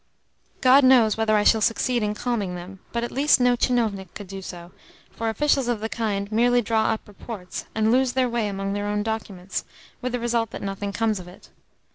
[0.61, 4.25] God knows whether I shall succeed in calming them, but at least no tchinovnik could
[4.25, 4.71] do so,
[5.11, 8.87] for officials of the kind merely draw up reports and lose their way among their
[8.87, 9.63] own documents
[10.01, 11.51] with the result that nothing comes of it.